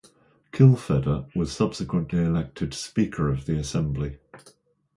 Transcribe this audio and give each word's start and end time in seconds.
Kilfedder 0.51 1.27
was 1.35 1.51
subsequently 1.51 2.25
elected 2.25 2.73
Speaker 2.73 3.29
of 3.29 3.45
the 3.45 3.55
Assembly. 3.57 4.17